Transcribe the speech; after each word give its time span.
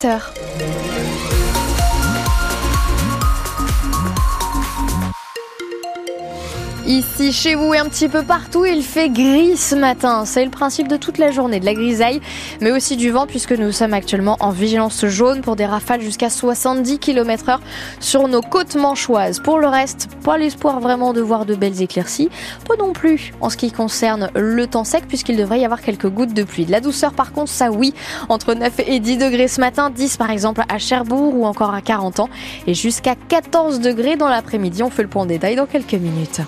Acteur 0.00 0.32
Ici, 6.88 7.34
chez 7.34 7.54
vous 7.54 7.74
et 7.74 7.76
un 7.76 7.84
petit 7.84 8.08
peu 8.08 8.22
partout, 8.22 8.64
il 8.64 8.82
fait 8.82 9.10
gris 9.10 9.58
ce 9.58 9.74
matin. 9.74 10.24
C'est 10.24 10.42
le 10.42 10.50
principe 10.50 10.88
de 10.88 10.96
toute 10.96 11.18
la 11.18 11.30
journée, 11.30 11.60
de 11.60 11.66
la 11.66 11.74
grisaille, 11.74 12.22
mais 12.62 12.72
aussi 12.72 12.96
du 12.96 13.10
vent 13.10 13.26
puisque 13.26 13.52
nous 13.52 13.72
sommes 13.72 13.92
actuellement 13.92 14.38
en 14.40 14.52
vigilance 14.52 15.04
jaune 15.04 15.42
pour 15.42 15.54
des 15.54 15.66
rafales 15.66 16.00
jusqu'à 16.00 16.30
70 16.30 16.98
km 16.98 17.50
heure 17.50 17.60
sur 18.00 18.26
nos 18.26 18.40
côtes 18.40 18.74
manchoises. 18.74 19.38
Pour 19.38 19.58
le 19.58 19.66
reste, 19.66 20.08
pas 20.24 20.38
l'espoir 20.38 20.80
vraiment 20.80 21.12
de 21.12 21.20
voir 21.20 21.44
de 21.44 21.54
belles 21.54 21.82
éclaircies. 21.82 22.30
Pas 22.66 22.76
non 22.76 22.94
plus 22.94 23.34
en 23.42 23.50
ce 23.50 23.58
qui 23.58 23.70
concerne 23.70 24.30
le 24.34 24.66
temps 24.66 24.84
sec 24.84 25.04
puisqu'il 25.06 25.36
devrait 25.36 25.60
y 25.60 25.66
avoir 25.66 25.82
quelques 25.82 26.08
gouttes 26.08 26.32
de 26.32 26.42
pluie. 26.42 26.64
De 26.64 26.72
la 26.72 26.80
douceur 26.80 27.12
par 27.12 27.34
contre, 27.34 27.50
ça 27.50 27.70
oui, 27.70 27.92
entre 28.30 28.54
9 28.54 28.80
et 28.86 28.98
10 28.98 29.18
degrés 29.18 29.48
ce 29.48 29.60
matin, 29.60 29.90
10 29.90 30.16
par 30.16 30.30
exemple 30.30 30.62
à 30.70 30.78
Cherbourg 30.78 31.36
ou 31.36 31.44
encore 31.44 31.74
à 31.74 31.82
40 31.82 32.20
ans 32.20 32.30
et 32.66 32.72
jusqu'à 32.72 33.14
14 33.14 33.80
degrés 33.80 34.16
dans 34.16 34.28
l'après-midi. 34.30 34.82
On 34.82 34.88
fait 34.88 35.02
le 35.02 35.08
point 35.10 35.24
en 35.24 35.26
détail 35.26 35.54
dans 35.54 35.66
quelques 35.66 35.92
minutes. 35.92 36.40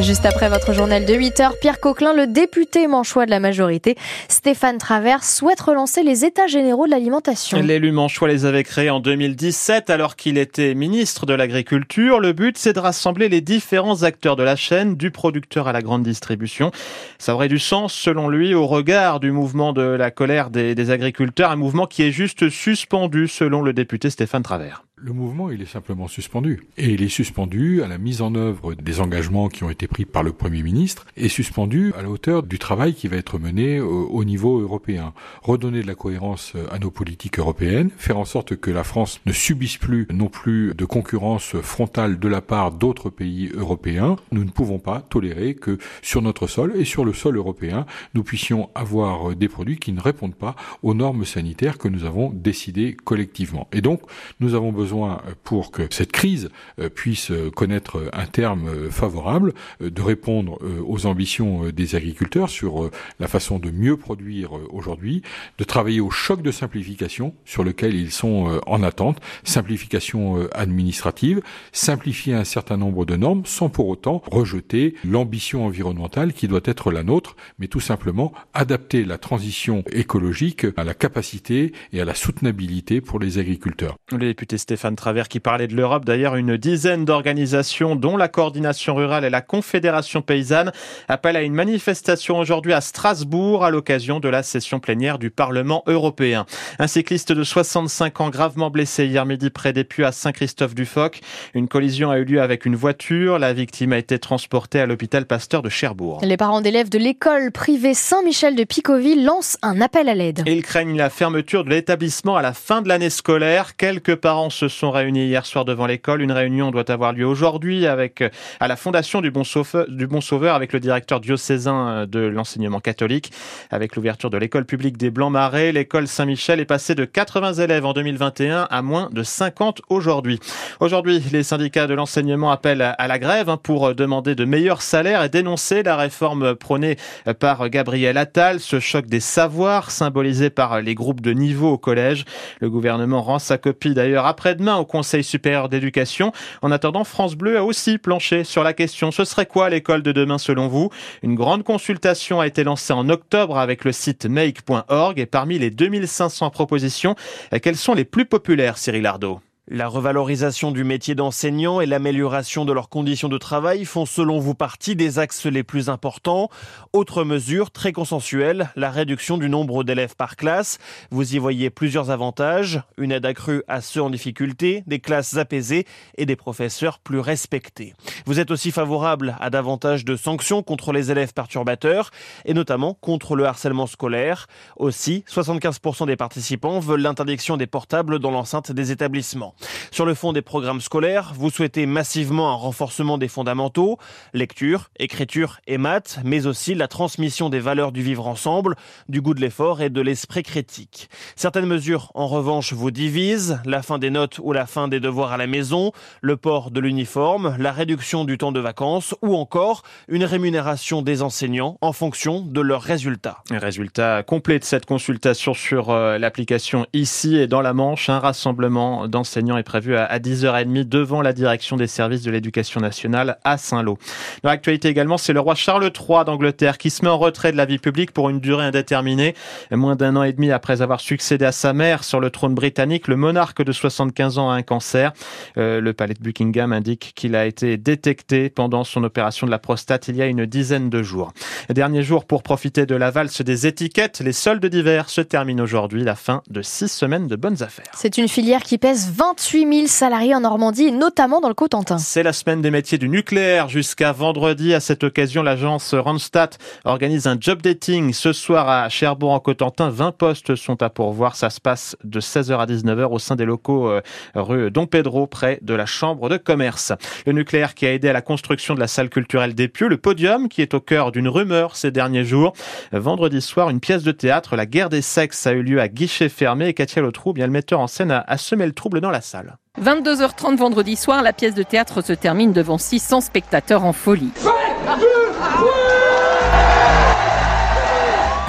Juste 0.00 0.26
après 0.26 0.48
votre 0.48 0.72
journal 0.72 1.04
de 1.04 1.12
8 1.12 1.40
heures, 1.40 1.58
Pierre 1.60 1.80
Coquelin, 1.80 2.14
le 2.14 2.28
député 2.28 2.86
manchois 2.86 3.26
de 3.26 3.30
la 3.30 3.40
majorité, 3.40 3.96
Stéphane 4.28 4.78
Travers, 4.78 5.24
souhaite 5.24 5.60
relancer 5.60 6.04
les 6.04 6.24
états 6.24 6.46
généraux 6.46 6.86
de 6.86 6.92
l'alimentation. 6.92 7.60
L'élu 7.60 7.90
manchois 7.90 8.28
les 8.28 8.46
avait 8.46 8.62
créés 8.62 8.90
en 8.90 9.00
2017 9.00 9.90
alors 9.90 10.14
qu'il 10.14 10.38
était 10.38 10.76
ministre 10.76 11.26
de 11.26 11.34
l'Agriculture. 11.34 12.20
Le 12.20 12.32
but, 12.32 12.56
c'est 12.56 12.74
de 12.74 12.78
rassembler 12.78 13.28
les 13.28 13.40
différents 13.40 14.04
acteurs 14.04 14.36
de 14.36 14.44
la 14.44 14.54
chaîne, 14.54 14.94
du 14.94 15.10
producteur 15.10 15.66
à 15.66 15.72
la 15.72 15.82
grande 15.82 16.04
distribution. 16.04 16.70
Ça 17.18 17.34
aurait 17.34 17.48
du 17.48 17.58
sens, 17.58 17.92
selon 17.92 18.28
lui, 18.28 18.54
au 18.54 18.68
regard 18.68 19.18
du 19.18 19.32
mouvement 19.32 19.72
de 19.72 19.82
la 19.82 20.12
colère 20.12 20.50
des, 20.50 20.76
des 20.76 20.90
agriculteurs, 20.90 21.50
un 21.50 21.56
mouvement 21.56 21.86
qui 21.86 22.04
est 22.04 22.12
juste 22.12 22.50
suspendu, 22.50 23.26
selon 23.26 23.62
le 23.62 23.72
député 23.72 24.10
Stéphane 24.10 24.44
Travers. 24.44 24.84
Le 25.00 25.12
mouvement, 25.12 25.50
il 25.50 25.62
est 25.62 25.66
simplement 25.66 26.08
suspendu. 26.08 26.66
Et 26.76 26.90
il 26.90 27.02
est 27.02 27.08
suspendu 27.08 27.82
à 27.82 27.88
la 27.88 27.98
mise 27.98 28.20
en 28.20 28.34
œuvre 28.34 28.74
des 28.74 29.00
engagements 29.00 29.48
qui 29.48 29.62
ont 29.62 29.70
été 29.70 29.86
pris 29.86 30.04
par 30.04 30.24
le 30.24 30.32
Premier 30.32 30.62
ministre 30.64 31.06
et 31.16 31.28
suspendu 31.28 31.92
à 31.96 32.02
la 32.02 32.10
hauteur 32.10 32.42
du 32.42 32.58
travail 32.58 32.94
qui 32.94 33.06
va 33.06 33.16
être 33.16 33.38
mené 33.38 33.78
au, 33.80 34.24
niveau 34.24 34.58
européen. 34.58 35.12
Redonner 35.42 35.82
de 35.82 35.86
la 35.86 35.94
cohérence 35.94 36.54
à 36.72 36.80
nos 36.80 36.90
politiques 36.90 37.38
européennes, 37.38 37.90
faire 37.96 38.18
en 38.18 38.24
sorte 38.24 38.56
que 38.56 38.72
la 38.72 38.82
France 38.82 39.20
ne 39.24 39.32
subisse 39.32 39.76
plus 39.76 40.08
non 40.12 40.26
plus 40.26 40.74
de 40.74 40.84
concurrence 40.84 41.54
frontale 41.62 42.18
de 42.18 42.28
la 42.28 42.40
part 42.40 42.72
d'autres 42.72 43.10
pays 43.10 43.50
européens. 43.54 44.16
Nous 44.32 44.42
ne 44.42 44.50
pouvons 44.50 44.80
pas 44.80 45.00
tolérer 45.00 45.54
que 45.54 45.78
sur 46.02 46.22
notre 46.22 46.48
sol 46.48 46.72
et 46.74 46.84
sur 46.84 47.04
le 47.04 47.12
sol 47.12 47.36
européen, 47.36 47.86
nous 48.14 48.24
puissions 48.24 48.68
avoir 48.74 49.36
des 49.36 49.48
produits 49.48 49.78
qui 49.78 49.92
ne 49.92 50.00
répondent 50.00 50.34
pas 50.34 50.56
aux 50.82 50.94
normes 50.94 51.24
sanitaires 51.24 51.78
que 51.78 51.88
nous 51.88 52.04
avons 52.04 52.30
décidées 52.30 52.96
collectivement. 53.04 53.68
Et 53.72 53.80
donc, 53.80 54.00
nous 54.40 54.54
avons 54.54 54.72
besoin 54.72 54.87
besoin 54.88 55.20
euh, 55.26 55.34
pour 55.44 55.70
que 55.70 55.82
cette 55.90 56.12
crise 56.12 56.48
euh, 56.78 56.88
puisse 56.88 57.30
euh, 57.30 57.50
connaître 57.50 58.08
un 58.12 58.26
terme 58.26 58.90
favorable, 58.90 59.52
de 59.80 60.02
répondre 60.02 60.58
aux 60.86 61.06
ambitions 61.06 61.70
des 61.70 61.94
agriculteurs 61.94 62.48
sur 62.48 62.90
la 63.18 63.28
façon 63.28 63.58
de 63.58 63.70
mieux 63.70 63.96
produire 63.96 64.52
aujourd'hui, 64.72 65.22
de 65.58 65.64
travailler 65.64 66.00
au 66.00 66.10
choc 66.10 66.42
de 66.42 66.50
simplification 66.50 67.34
sur 67.44 67.64
lequel 67.64 67.94
ils 67.94 68.10
sont 68.10 68.60
en 68.66 68.82
attente, 68.82 69.20
simplification 69.44 70.48
administrative, 70.52 71.42
simplifier 71.72 72.34
un 72.34 72.44
certain 72.44 72.76
nombre 72.76 73.04
de 73.04 73.16
normes 73.16 73.44
sans 73.44 73.68
pour 73.68 73.88
autant 73.88 74.22
rejeter 74.30 74.94
l'ambition 75.04 75.66
environnementale 75.66 76.32
qui 76.32 76.48
doit 76.48 76.60
être 76.64 76.90
la 76.90 77.02
nôtre, 77.02 77.36
mais 77.58 77.68
tout 77.68 77.80
simplement 77.80 78.32
adapter 78.54 79.04
la 79.04 79.18
transition 79.18 79.82
écologique 79.92 80.66
à 80.76 80.84
la 80.84 80.94
capacité 80.94 81.72
et 81.92 82.00
à 82.00 82.04
la 82.04 82.14
soutenabilité 82.14 83.00
pour 83.00 83.18
les 83.18 83.38
agriculteurs. 83.38 83.96
Le 84.12 84.18
député 84.18 84.58
Stéphane 84.58 84.77
Travers 84.96 85.28
qui 85.28 85.40
parlait 85.40 85.66
de 85.66 85.74
l'Europe. 85.74 86.04
D'ailleurs, 86.04 86.36
une 86.36 86.56
dizaine 86.56 87.04
d'organisations, 87.04 87.96
dont 87.96 88.16
la 88.16 88.28
coordination 88.28 88.94
rurale 88.94 89.24
et 89.24 89.30
la 89.30 89.40
Confédération 89.40 90.22
paysanne, 90.22 90.72
appellent 91.08 91.36
à 91.36 91.42
une 91.42 91.54
manifestation 91.54 92.38
aujourd'hui 92.38 92.72
à 92.72 92.80
Strasbourg 92.80 93.64
à 93.64 93.70
l'occasion 93.70 94.20
de 94.20 94.28
la 94.28 94.42
session 94.42 94.80
plénière 94.80 95.18
du 95.18 95.30
Parlement 95.30 95.82
européen. 95.86 96.46
Un 96.78 96.86
cycliste 96.86 97.32
de 97.32 97.44
65 97.44 98.20
ans 98.20 98.30
gravement 98.30 98.70
blessé 98.70 99.06
hier 99.06 99.26
midi 99.26 99.50
près 99.50 99.72
des 99.72 99.84
Puits 99.84 100.04
à 100.04 100.12
Saint-Christophe-du-Foc. 100.12 101.20
Une 101.54 101.68
collision 101.68 102.10
a 102.10 102.18
eu 102.18 102.24
lieu 102.24 102.40
avec 102.40 102.64
une 102.64 102.76
voiture. 102.76 103.38
La 103.38 103.52
victime 103.52 103.92
a 103.92 103.98
été 103.98 104.18
transportée 104.18 104.80
à 104.80 104.86
l'hôpital 104.86 105.26
Pasteur 105.26 105.62
de 105.62 105.68
Cherbourg. 105.68 106.20
Les 106.22 106.36
parents 106.36 106.60
d'élèves 106.60 106.88
de 106.88 106.98
l'école 106.98 107.52
privée 107.52 107.94
Saint-Michel 107.94 108.56
de 108.56 108.64
Picoville 108.64 109.24
lancent 109.24 109.58
un 109.62 109.80
appel 109.80 110.08
à 110.08 110.14
l'aide. 110.14 110.42
Ils 110.46 110.62
craignent 110.62 110.96
la 110.96 111.10
fermeture 111.10 111.64
de 111.64 111.70
l'établissement 111.70 112.36
à 112.36 112.42
la 112.42 112.52
fin 112.52 112.82
de 112.82 112.88
l'année 112.88 113.10
scolaire. 113.10 113.76
Quelques 113.76 114.16
parents 114.16 114.50
se 114.50 114.67
sont 114.68 114.90
réunis 114.90 115.26
hier 115.26 115.44
soir 115.46 115.64
devant 115.64 115.86
l'école. 115.86 116.22
Une 116.22 116.32
réunion 116.32 116.70
doit 116.70 116.90
avoir 116.90 117.12
lieu 117.12 117.26
aujourd'hui 117.26 117.86
avec 117.86 118.22
euh, 118.22 118.28
à 118.60 118.68
la 118.68 118.76
fondation 118.76 119.20
du 119.20 119.30
Bon 119.30 119.44
Sauveur, 119.44 119.86
du 119.88 120.06
bon 120.06 120.20
Sauveur 120.20 120.54
avec 120.54 120.72
le 120.72 120.80
directeur 120.80 121.20
diocésain 121.20 121.88
euh, 121.88 122.06
de 122.06 122.20
l'enseignement 122.20 122.80
catholique. 122.80 123.32
Avec 123.70 123.96
l'ouverture 123.96 124.30
de 124.30 124.38
l'école 124.38 124.64
publique 124.64 124.96
des 124.96 125.10
Blancs-Marais, 125.10 125.72
l'école 125.72 126.06
Saint-Michel 126.06 126.60
est 126.60 126.64
passée 126.64 126.94
de 126.94 127.04
80 127.04 127.54
élèves 127.54 127.84
en 127.84 127.92
2021 127.92 128.68
à 128.70 128.82
moins 128.82 129.08
de 129.12 129.22
50 129.22 129.82
aujourd'hui. 129.88 130.40
Aujourd'hui, 130.80 131.22
les 131.32 131.42
syndicats 131.42 131.86
de 131.86 131.94
l'enseignement 131.94 132.50
appellent 132.50 132.94
à 132.96 133.08
la 133.08 133.18
grève 133.18 133.48
hein, 133.48 133.56
pour 133.56 133.94
demander 133.94 134.34
de 134.34 134.44
meilleurs 134.44 134.82
salaires 134.82 135.22
et 135.22 135.28
dénoncer 135.28 135.82
la 135.82 135.96
réforme 135.96 136.54
prônée 136.54 136.96
par 137.38 137.68
Gabriel 137.68 138.16
Attal, 138.16 138.60
ce 138.60 138.80
choc 138.80 139.06
des 139.06 139.20
savoirs 139.20 139.90
symbolisé 139.90 140.50
par 140.50 140.80
les 140.80 140.94
groupes 140.94 141.20
de 141.20 141.32
niveau 141.32 141.72
au 141.72 141.78
collège. 141.78 142.24
Le 142.60 142.70
gouvernement 142.70 143.22
rend 143.22 143.38
sa 143.38 143.58
copie 143.58 143.94
d'ailleurs 143.94 144.26
après 144.26 144.54
demain 144.58 144.76
au 144.76 144.84
Conseil 144.84 145.24
supérieur 145.24 145.70
d'éducation. 145.70 146.32
En 146.60 146.70
attendant, 146.70 147.04
France 147.04 147.34
Bleu 147.34 147.56
a 147.56 147.64
aussi 147.64 147.96
planché 147.96 148.44
sur 148.44 148.62
la 148.62 148.74
question. 148.74 149.10
Ce 149.10 149.24
serait 149.24 149.46
quoi 149.46 149.70
l'école 149.70 150.02
de 150.02 150.12
demain 150.12 150.36
selon 150.36 150.68
vous? 150.68 150.90
Une 151.22 151.34
grande 151.34 151.64
consultation 151.64 152.40
a 152.40 152.46
été 152.46 152.64
lancée 152.64 152.92
en 152.92 153.08
octobre 153.08 153.56
avec 153.56 153.84
le 153.84 153.92
site 153.92 154.26
make.org 154.26 155.18
et 155.18 155.26
parmi 155.26 155.58
les 155.58 155.70
2500 155.70 156.50
propositions, 156.50 157.14
quelles 157.62 157.76
sont 157.76 157.94
les 157.94 158.04
plus 158.04 158.26
populaires, 158.26 158.76
Cyril 158.76 159.06
Ardo? 159.06 159.40
La 159.70 159.86
revalorisation 159.86 160.70
du 160.70 160.82
métier 160.82 161.14
d'enseignant 161.14 161.80
et 161.80 161.86
l'amélioration 161.86 162.64
de 162.64 162.72
leurs 162.72 162.88
conditions 162.88 163.28
de 163.28 163.36
travail 163.36 163.84
font 163.84 164.06
selon 164.06 164.38
vous 164.38 164.54
partie 164.54 164.96
des 164.96 165.18
axes 165.18 165.44
les 165.44 165.62
plus 165.62 165.90
importants. 165.90 166.48
Autre 166.94 167.22
mesure 167.22 167.70
très 167.70 167.92
consensuelle, 167.92 168.70
la 168.76 168.90
réduction 168.90 169.36
du 169.36 169.50
nombre 169.50 169.84
d'élèves 169.84 170.16
par 170.16 170.36
classe. 170.36 170.78
Vous 171.10 171.34
y 171.34 171.38
voyez 171.38 171.68
plusieurs 171.68 172.10
avantages, 172.10 172.80
une 172.96 173.12
aide 173.12 173.26
accrue 173.26 173.62
à 173.68 173.82
ceux 173.82 174.02
en 174.02 174.08
difficulté, 174.08 174.84
des 174.86 175.00
classes 175.00 175.36
apaisées 175.36 175.86
et 176.16 176.24
des 176.24 176.36
professeurs 176.36 176.98
plus 176.98 177.20
respectés. 177.20 177.92
Vous 178.24 178.40
êtes 178.40 178.50
aussi 178.50 178.70
favorable 178.70 179.36
à 179.38 179.50
davantage 179.50 180.04
de 180.06 180.16
sanctions 180.16 180.62
contre 180.62 180.92
les 180.92 181.10
élèves 181.10 181.34
perturbateurs 181.34 182.10
et 182.46 182.54
notamment 182.54 182.94
contre 182.94 183.36
le 183.36 183.44
harcèlement 183.44 183.86
scolaire. 183.86 184.46
Aussi, 184.76 185.24
75% 185.30 186.06
des 186.06 186.16
participants 186.16 186.80
veulent 186.80 187.02
l'interdiction 187.02 187.58
des 187.58 187.66
portables 187.66 188.18
dans 188.18 188.30
l'enceinte 188.30 188.72
des 188.72 188.92
établissements. 188.92 189.54
Sur 189.90 190.06
le 190.06 190.14
fond 190.14 190.32
des 190.32 190.42
programmes 190.42 190.80
scolaires, 190.80 191.32
vous 191.34 191.50
souhaitez 191.50 191.86
massivement 191.86 192.50
un 192.50 192.54
renforcement 192.54 193.18
des 193.18 193.28
fondamentaux, 193.28 193.98
lecture, 194.32 194.90
écriture 194.98 195.60
et 195.66 195.78
maths, 195.78 196.20
mais 196.24 196.46
aussi 196.46 196.74
la 196.74 196.88
transmission 196.88 197.48
des 197.48 197.60
valeurs 197.60 197.92
du 197.92 198.02
vivre 198.02 198.26
ensemble, 198.26 198.76
du 199.08 199.20
goût 199.20 199.34
de 199.34 199.40
l'effort 199.40 199.80
et 199.80 199.90
de 199.90 200.00
l'esprit 200.00 200.42
critique. 200.42 201.08
Certaines 201.36 201.66
mesures, 201.66 202.10
en 202.14 202.26
revanche, 202.26 202.72
vous 202.72 202.90
divisent, 202.90 203.60
la 203.64 203.82
fin 203.82 203.98
des 203.98 204.10
notes 204.10 204.38
ou 204.42 204.52
la 204.52 204.66
fin 204.66 204.88
des 204.88 205.00
devoirs 205.00 205.32
à 205.32 205.36
la 205.36 205.46
maison, 205.46 205.92
le 206.20 206.36
port 206.36 206.70
de 206.70 206.80
l'uniforme, 206.80 207.56
la 207.58 207.72
réduction 207.72 208.24
du 208.24 208.38
temps 208.38 208.52
de 208.52 208.60
vacances 208.60 209.14
ou 209.22 209.34
encore 209.36 209.82
une 210.08 210.24
rémunération 210.24 211.02
des 211.02 211.22
enseignants 211.22 211.78
en 211.80 211.92
fonction 211.92 212.40
de 212.40 212.60
leurs 212.60 212.82
résultats. 212.82 213.42
Résultat 213.50 214.22
complet 214.22 214.58
de 214.58 214.64
cette 214.64 214.86
consultation 214.86 215.54
sur 215.54 215.90
euh, 215.90 216.18
l'application 216.18 216.86
ici 216.92 217.36
et 217.36 217.46
dans 217.46 217.60
la 217.60 217.72
Manche, 217.72 218.08
un 218.08 218.18
rassemblement 218.18 219.08
d'enseignants 219.08 219.47
est 219.56 219.62
prévu 219.62 219.96
à 219.96 220.18
10h30 220.18 220.84
devant 220.88 221.22
la 221.22 221.32
direction 221.32 221.76
des 221.76 221.86
services 221.86 222.22
de 222.22 222.30
l'éducation 222.30 222.80
nationale 222.80 223.38
à 223.44 223.56
Saint-Lô. 223.58 223.98
Dans 224.42 224.50
l'actualité 224.50 224.88
également, 224.88 225.18
c'est 225.18 225.32
le 225.32 225.40
roi 225.40 225.54
Charles 225.54 225.84
III 225.84 226.24
d'Angleterre 226.24 226.78
qui 226.78 226.90
se 226.90 227.04
met 227.04 227.10
en 227.10 227.18
retrait 227.18 227.52
de 227.52 227.56
la 227.56 227.64
vie 227.64 227.78
publique 227.78 228.12
pour 228.12 228.30
une 228.30 228.40
durée 228.40 228.64
indéterminée. 228.64 229.34
Moins 229.70 229.96
d'un 229.96 230.16
an 230.16 230.22
et 230.22 230.32
demi 230.32 230.50
après 230.50 230.82
avoir 230.82 231.00
succédé 231.00 231.44
à 231.44 231.52
sa 231.52 231.72
mère 231.72 232.04
sur 232.04 232.20
le 232.20 232.30
trône 232.30 232.54
britannique, 232.54 233.08
le 233.08 233.16
monarque 233.16 233.62
de 233.62 233.72
75 233.72 234.38
ans 234.38 234.50
a 234.50 234.54
un 234.54 234.62
cancer. 234.62 235.12
Euh, 235.56 235.80
le 235.80 235.92
palais 235.92 236.14
de 236.14 236.22
Buckingham 236.22 236.72
indique 236.72 237.12
qu'il 237.14 237.34
a 237.36 237.46
été 237.46 237.76
détecté 237.76 238.50
pendant 238.50 238.84
son 238.84 239.04
opération 239.04 239.46
de 239.46 239.50
la 239.50 239.58
prostate 239.58 240.08
il 240.08 240.16
y 240.16 240.22
a 240.22 240.26
une 240.26 240.46
dizaine 240.46 240.90
de 240.90 241.02
jours. 241.02 241.32
Dernier 241.68 242.02
jour 242.02 242.24
pour 242.24 242.42
profiter 242.42 242.86
de 242.86 242.94
la 242.94 243.10
valse 243.10 243.42
des 243.42 243.66
étiquettes, 243.66 244.20
les 244.20 244.32
soldes 244.32 244.64
d'hiver 244.66 245.08
se 245.08 245.20
terminent 245.20 245.62
aujourd'hui, 245.62 246.04
la 246.04 246.14
fin 246.14 246.42
de 246.50 246.62
six 246.62 246.88
semaines 246.88 247.26
de 247.26 247.36
bonnes 247.36 247.62
affaires. 247.62 247.90
C'est 247.94 248.18
une 248.18 248.28
filière 248.28 248.62
qui 248.62 248.78
pèse 248.78 249.10
20 249.14 249.37
28 249.38 249.72
000 249.72 249.86
salariés 249.86 250.34
en 250.34 250.40
Normandie, 250.40 250.90
notamment 250.90 251.40
dans 251.40 251.46
le 251.46 251.54
Cotentin. 251.54 251.98
C'est 251.98 252.24
la 252.24 252.32
semaine 252.32 252.60
des 252.60 252.72
métiers 252.72 252.98
du 252.98 253.08
nucléaire 253.08 253.68
jusqu'à 253.68 254.10
vendredi. 254.10 254.74
À 254.74 254.80
cette 254.80 255.04
occasion, 255.04 255.44
l'agence 255.44 255.94
Randstad 255.94 256.56
organise 256.84 257.28
un 257.28 257.36
job 257.38 257.62
dating 257.62 258.12
ce 258.12 258.32
soir 258.32 258.68
à 258.68 258.88
Cherbourg 258.88 259.30
en 259.30 259.38
Cotentin. 259.38 259.90
20 259.90 260.10
postes 260.10 260.56
sont 260.56 260.82
à 260.82 260.90
pourvoir. 260.90 261.36
Ça 261.36 261.50
se 261.50 261.60
passe 261.60 261.96
de 262.02 262.20
16h 262.20 262.58
à 262.58 262.66
19h 262.66 263.12
au 263.12 263.20
sein 263.20 263.36
des 263.36 263.44
locaux 263.44 263.88
euh, 263.88 264.00
rue 264.34 264.72
Don 264.72 264.86
Pedro, 264.86 265.28
près 265.28 265.60
de 265.62 265.72
la 265.72 265.86
Chambre 265.86 266.28
de 266.28 266.36
commerce. 266.36 266.92
Le 267.24 267.32
nucléaire 267.32 267.76
qui 267.76 267.86
a 267.86 267.94
aidé 267.94 268.08
à 268.08 268.12
la 268.12 268.22
construction 268.22 268.74
de 268.74 268.80
la 268.80 268.88
salle 268.88 269.08
culturelle 269.08 269.54
des 269.54 269.68
Pieux, 269.68 269.86
le 269.86 269.98
podium 269.98 270.48
qui 270.48 270.62
est 270.62 270.74
au 270.74 270.80
cœur 270.80 271.12
d'une 271.12 271.28
rumeur 271.28 271.76
ces 271.76 271.92
derniers 271.92 272.24
jours. 272.24 272.54
Vendredi 272.90 273.40
soir, 273.40 273.70
une 273.70 273.78
pièce 273.78 274.02
de 274.02 274.10
théâtre, 274.10 274.56
La 274.56 274.66
guerre 274.66 274.88
des 274.88 275.02
sexes, 275.02 275.46
a 275.46 275.52
eu 275.52 275.62
lieu 275.62 275.80
à 275.80 275.86
guichet 275.86 276.28
fermé 276.28 276.66
et 276.66 276.74
Katia 276.74 277.02
Lotrou, 277.02 277.32
bien 277.32 277.46
le 277.46 277.52
metteur 277.52 277.78
en 277.78 277.86
scène, 277.86 278.10
a, 278.10 278.24
a 278.26 278.36
semé 278.36 278.66
le 278.66 278.72
trouble 278.72 279.00
dans 279.00 279.10
la 279.10 279.17
salle. 279.20 279.56
22h30 279.80 280.56
vendredi 280.56 280.96
soir, 280.96 281.22
la 281.22 281.32
pièce 281.32 281.54
de 281.54 281.62
théâtre 281.62 282.02
se 282.02 282.12
termine 282.12 282.52
devant 282.52 282.78
600 282.78 283.20
spectateurs 283.20 283.84
en 283.84 283.92
folie. 283.92 284.32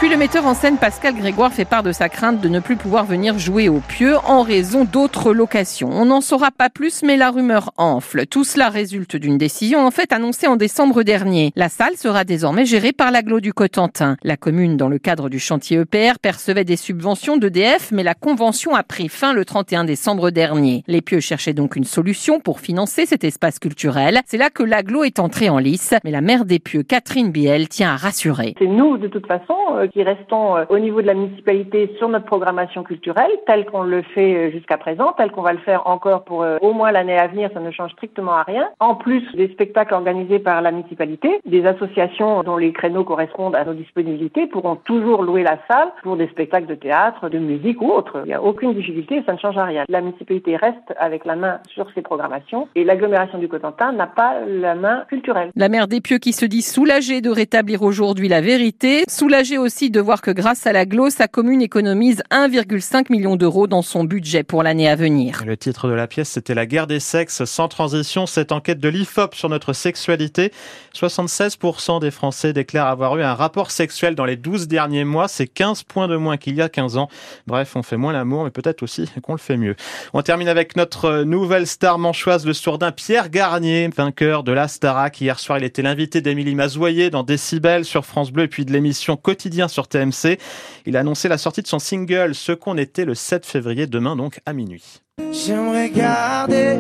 Le 0.10 0.18
metteur 0.18 0.48
en 0.48 0.56
scène 0.56 0.78
Pascal 0.78 1.14
Grégoire 1.14 1.54
fait 1.54 1.66
part 1.66 1.84
de 1.84 1.92
sa 1.92 2.10
crainte 2.10 2.42
de 2.42 2.50
ne 2.50 2.60
plus 2.60 2.78
pouvoir 2.78 3.06
venir 3.06 3.38
jouer 3.38 3.70
au 3.70 3.80
pieu 3.80 4.16
en 4.26 4.42
raison 4.42 4.84
d'autres 4.84 5.34
locations. 5.34 5.90
On 5.92 6.06
n'en 6.06 6.22
saura 6.22 6.50
pas 6.50 6.72
plus, 6.72 7.04
mais 7.04 7.16
la 7.16 7.30
rumeur 7.30 7.72
enfle. 7.78 8.26
Tout 8.26 8.44
cela 8.44 8.70
résulte 8.70 9.16
d'une 9.16 9.38
décision 9.38 9.86
en 9.86 9.92
fait 9.92 10.12
annoncée 10.12 10.48
en 10.48 10.56
décembre 10.56 11.04
dernier. 11.04 11.52
La 11.56 11.70
salle 11.70 11.96
sera 11.96 12.24
désormais 12.24 12.66
gérée 12.66 12.92
par 12.92 13.12
l'aglo 13.12 13.40
du 13.40 13.54
Cotentin. 13.54 14.18
La 14.24 14.36
commune, 14.36 14.78
dans 14.78 14.90
le 14.90 14.98
cadre 14.98 15.30
du 15.30 15.38
chantier 15.38 15.78
EPR, 15.78 16.18
percevait 16.20 16.64
des 16.64 16.78
subventions 16.78 17.38
d'EDF, 17.38 17.92
mais 17.92 18.04
la 18.04 18.16
convention 18.16 18.74
a 18.74 18.82
pris 18.82 19.10
fin 19.10 19.34
le 19.34 19.46
31 19.46 19.84
décembre 19.84 20.32
dernier. 20.32 20.84
Les 20.88 21.02
pieux 21.02 21.20
cherchaient 21.20 21.54
donc 21.54 21.76
une 21.76 21.84
solution 21.84 22.40
pour 22.40 22.62
financer 22.62 23.06
cet 23.06 23.24
espace 23.24 23.60
culturel. 23.60 24.22
C'est 24.26 24.38
là 24.38 24.50
que 24.50 24.64
l'aglo 24.64 25.04
est 25.04 25.20
entré 25.20 25.50
en 25.50 25.60
lice, 25.60 25.94
mais 26.04 26.12
la 26.12 26.22
maire 26.22 26.46
des 26.46 26.60
pieux, 26.60 26.82
Catherine 26.82 27.32
Biel, 27.32 27.70
tient 27.70 27.92
à 27.92 27.96
rassurer. 27.96 28.56
C'est 28.58 28.66
nous, 28.66 28.98
de 28.98 29.08
toute 29.08 29.28
façon, 29.28 29.54
euh, 29.76 29.88
qui 30.00 30.04
restons 30.04 30.56
euh, 30.56 30.64
au 30.70 30.80
niveau 30.80 31.02
de 31.02 31.08
la 31.08 31.14
municipalité 31.14 31.94
sur 31.98 32.08
notre 32.08 32.26
programmation 32.26 32.84
culturelle, 32.84 33.32
telle 33.46 33.66
qu'on 33.66 33.84
le 33.84 34.02
fait 34.02 34.34
euh, 34.34 34.52
jusqu'à 34.52 34.78
présent, 34.78 35.14
telle 35.18 35.30
qu'on 35.32 35.42
va 35.42 35.52
le 35.52 35.60
faire 35.60 35.88
encore 35.88 36.24
pour 36.24 36.44
euh, 36.44 36.58
au 36.62 36.72
moins 36.72 36.92
l'année 36.92 37.18
à 37.18 37.28
venir, 37.28 37.50
ça 37.54 37.60
ne 37.60 37.70
change 37.70 37.92
strictement 37.92 38.32
à 38.32 38.44
rien. 38.44 38.70
En 38.80 38.96
plus 38.96 39.22
des 39.36 39.50
spectacles 39.50 39.94
organisés 39.94 40.40
par 40.40 40.62
la 40.62 40.72
municipalité, 40.72 41.42
des 41.46 41.66
associations 41.66 42.44
dont 42.44 42.56
les 42.56 42.72
créneaux 42.72 43.04
correspondent 43.04 43.58
à 43.58 43.66
nos 43.66 43.74
disponibilités 43.74 44.48
pourront 44.48 44.78
toujours 44.78 45.22
louer 45.22 45.44
la 45.44 45.58
salle 45.70 45.90
pour 46.02 46.16
des 46.16 46.28
spectacles 46.28 46.68
de 46.68 46.76
théâtre, 46.76 47.28
de 47.28 47.38
musique 47.38 47.82
ou 47.82 47.92
autre. 47.92 48.22
Il 48.24 48.30
n'y 48.30 48.34
a 48.34 48.42
aucune 48.42 48.74
difficulté, 48.74 49.22
ça 49.26 49.34
ne 49.34 49.38
change 49.38 49.58
à 49.58 49.66
rien. 49.66 49.84
La 49.90 50.00
municipalité 50.00 50.56
reste 50.56 50.94
avec 50.98 51.26
la 51.26 51.36
main 51.36 51.60
sur 51.74 51.88
ses 51.94 52.02
programmations 52.02 52.70
et 52.76 52.86
l'agglomération 52.86 53.38
du 53.38 53.50
Cotentin 53.50 53.92
n'a 53.92 54.08
pas 54.08 54.36
la 54.48 54.76
main 54.76 55.04
culturelle. 55.10 55.52
La 55.58 55.68
maire 55.68 55.90
des 55.90 56.00
Pieux 56.00 56.20
qui 56.20 56.32
se 56.32 56.46
dit 56.46 56.62
soulagée 56.62 57.20
de 57.20 57.30
rétablir 57.30 57.82
aujourd'hui 57.82 58.30
la 58.30 58.40
vérité, 58.40 59.04
soulagée 59.10 59.58
aussi 59.58 59.89
de 59.92 60.00
voir 60.00 60.22
que 60.22 60.32
grâce 60.32 60.68
à 60.68 60.74
la 60.74 60.86
GLO, 60.86 61.10
sa 61.10 61.28
commune 61.28 61.62
économise 61.62 62.22
1,5 62.32 63.12
million 63.12 63.36
d'euros 63.36 63.68
dans 63.68 63.82
son 63.82 64.04
budget 64.04 64.44
pour 64.44 64.64
l'année 64.64 64.90
à 64.90 64.96
venir. 64.96 65.44
Le 65.46 65.58
titre 65.58 65.88
de 65.88 65.94
la 65.94 66.08
pièce, 66.08 66.30
c'était 66.30 66.54
La 66.54 66.66
guerre 66.66 66.88
des 66.88 67.00
sexes. 67.00 67.46
Sans 67.46 67.68
transition, 67.68 68.26
cette 68.26 68.52
enquête 68.52 68.80
de 68.80 68.90
l'IFOP 68.90 69.36
sur 69.36 69.50
notre 69.50 69.74
sexualité. 69.74 70.52
76% 70.94 72.02
des 72.02 72.12
Français 72.12 72.54
déclarent 72.54 72.88
avoir 72.88 73.18
eu 73.18 73.24
un 73.24 73.34
rapport 73.34 73.72
sexuel 73.72 74.16
dans 74.16 74.26
les 74.26 74.36
12 74.36 74.68
derniers 74.68 75.04
mois. 75.04 75.28
C'est 75.28 75.48
15 75.48 75.84
points 75.84 76.08
de 76.08 76.16
moins 76.16 76.38
qu'il 76.38 76.56
y 76.56 76.62
a 76.62 76.70
15 76.70 76.98
ans. 76.98 77.10
Bref, 77.48 77.76
on 77.76 77.84
fait 77.84 77.98
moins 77.98 78.14
l'amour, 78.14 78.44
mais 78.44 78.52
peut-être 78.52 78.84
aussi 78.84 79.10
qu'on 79.24 79.34
le 79.34 79.40
fait 79.40 79.58
mieux. 79.58 79.76
On 80.14 80.22
termine 80.22 80.48
avec 80.48 80.76
notre 80.76 81.24
nouvelle 81.24 81.68
star 81.68 82.00
manchoise, 82.00 82.46
le 82.46 82.54
sourdin 82.54 82.92
Pierre 82.92 83.30
Garnier, 83.30 83.90
vainqueur 83.96 84.44
de 84.44 84.52
la 84.52 84.68
Starac. 84.68 85.22
Hier 85.22 85.40
soir, 85.40 85.58
il 85.58 85.64
était 85.64 85.82
l'invité 85.82 86.22
d'Émilie 86.22 86.56
Mazoyer 86.56 87.10
dans 87.10 87.24
Décibel 87.24 87.86
sur 87.86 88.06
France 88.06 88.32
Bleu 88.32 88.44
et 88.44 88.48
puis 88.48 88.66
de 88.66 88.72
l'émission 88.72 89.16
Quotidien 89.16 89.68
sur 89.68 89.79
TMC. 89.88 90.38
Il 90.86 90.98
a 90.98 91.00
annoncé 91.00 91.28
la 91.28 91.38
sortie 91.38 91.62
de 91.62 91.68
son 91.68 91.80
single 91.80 92.36
Ce 92.36 92.52
qu'on 92.52 92.78
était 92.78 93.06
le 93.06 93.16
7 93.16 93.46
février, 93.46 93.88
demain 93.88 94.16
donc 94.16 94.40
à 94.46 94.54
minuit. 94.54 95.02
J'aimerais 95.32 95.90
garder 95.90 96.78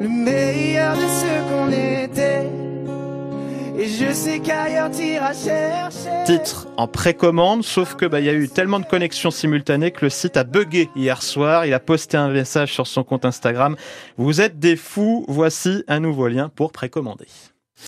le 0.00 0.08
meilleur 0.08 0.96
de 0.96 1.00
ce 1.00 1.50
qu'on 1.50 1.72
était. 1.72 2.48
Et 3.78 3.86
je 3.86 4.12
sais 4.12 4.40
qu'ailleurs 4.40 4.90
t'iras 4.90 5.34
chercher. 5.34 6.24
Titre 6.26 6.66
en 6.76 6.88
précommande, 6.88 7.62
sauf 7.62 7.94
que 7.94 8.06
bah 8.06 8.18
il 8.18 8.26
y 8.26 8.28
a 8.28 8.32
eu 8.32 8.48
tellement 8.48 8.80
de 8.80 8.84
connexions 8.84 9.30
simultanées 9.30 9.92
que 9.92 10.04
le 10.04 10.10
site 10.10 10.36
a 10.36 10.42
bugué 10.42 10.90
hier 10.96 11.22
soir. 11.22 11.64
Il 11.64 11.72
a 11.72 11.78
posté 11.78 12.16
un 12.16 12.28
message 12.28 12.72
sur 12.72 12.88
son 12.88 13.04
compte 13.04 13.24
Instagram. 13.24 13.76
Vous 14.16 14.40
êtes 14.40 14.58
des 14.58 14.74
fous. 14.74 15.24
Voici 15.28 15.84
un 15.86 16.00
nouveau 16.00 16.26
lien 16.26 16.48
pour 16.48 16.72
précommander. 16.72 17.28